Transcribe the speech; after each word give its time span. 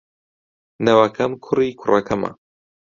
نەوەکەم 0.85 1.31
کوڕی 1.45 1.69
کوڕەکەمە. 1.79 2.31